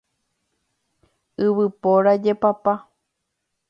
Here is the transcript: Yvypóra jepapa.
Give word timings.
Yvypóra 1.45 2.13
jepapa. 2.23 2.73